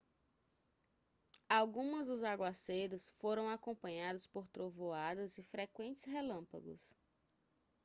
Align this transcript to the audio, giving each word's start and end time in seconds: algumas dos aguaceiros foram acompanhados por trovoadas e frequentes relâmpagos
algumas 1.47 2.07
dos 2.07 2.23
aguaceiros 2.23 3.13
foram 3.19 3.47
acompanhados 3.51 4.25
por 4.25 4.47
trovoadas 4.47 5.37
e 5.37 5.43
frequentes 5.43 6.05
relâmpagos 6.05 6.95